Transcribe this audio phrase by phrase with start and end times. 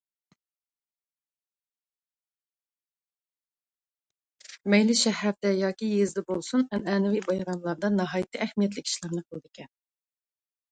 [4.75, 9.75] مەيلى شەھەردە ياكى يېزىدا بولسۇن، ئەنئەنىۋى بايراملىرىدا ناھايىتى ئەھمىيەتلىك ئىشلارنى قىلىدىكەن.